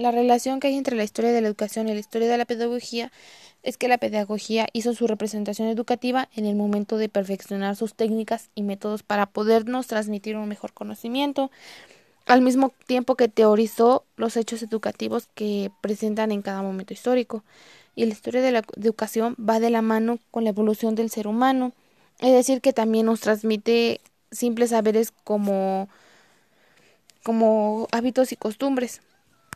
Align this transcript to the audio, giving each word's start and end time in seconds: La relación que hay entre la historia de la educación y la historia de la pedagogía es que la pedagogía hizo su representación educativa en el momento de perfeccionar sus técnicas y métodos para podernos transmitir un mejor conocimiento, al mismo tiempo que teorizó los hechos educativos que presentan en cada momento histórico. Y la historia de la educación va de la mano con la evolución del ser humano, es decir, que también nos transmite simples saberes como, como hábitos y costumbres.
La 0.00 0.12
relación 0.12 0.60
que 0.60 0.68
hay 0.68 0.78
entre 0.78 0.96
la 0.96 1.04
historia 1.04 1.30
de 1.30 1.42
la 1.42 1.48
educación 1.48 1.86
y 1.86 1.92
la 1.92 2.00
historia 2.00 2.26
de 2.26 2.38
la 2.38 2.46
pedagogía 2.46 3.12
es 3.62 3.76
que 3.76 3.86
la 3.86 3.98
pedagogía 3.98 4.66
hizo 4.72 4.94
su 4.94 5.06
representación 5.06 5.68
educativa 5.68 6.30
en 6.34 6.46
el 6.46 6.56
momento 6.56 6.96
de 6.96 7.10
perfeccionar 7.10 7.76
sus 7.76 7.92
técnicas 7.92 8.48
y 8.54 8.62
métodos 8.62 9.02
para 9.02 9.26
podernos 9.26 9.88
transmitir 9.88 10.38
un 10.38 10.48
mejor 10.48 10.72
conocimiento, 10.72 11.50
al 12.24 12.40
mismo 12.40 12.72
tiempo 12.86 13.14
que 13.14 13.28
teorizó 13.28 14.06
los 14.16 14.38
hechos 14.38 14.62
educativos 14.62 15.28
que 15.34 15.70
presentan 15.82 16.32
en 16.32 16.40
cada 16.40 16.62
momento 16.62 16.94
histórico. 16.94 17.44
Y 17.94 18.06
la 18.06 18.12
historia 18.14 18.40
de 18.40 18.52
la 18.52 18.62
educación 18.78 19.36
va 19.36 19.60
de 19.60 19.68
la 19.68 19.82
mano 19.82 20.18
con 20.30 20.44
la 20.44 20.50
evolución 20.50 20.94
del 20.94 21.10
ser 21.10 21.26
humano, 21.26 21.72
es 22.20 22.32
decir, 22.32 22.62
que 22.62 22.72
también 22.72 23.04
nos 23.04 23.20
transmite 23.20 24.00
simples 24.30 24.70
saberes 24.70 25.12
como, 25.24 25.90
como 27.22 27.86
hábitos 27.92 28.32
y 28.32 28.36
costumbres. 28.36 29.02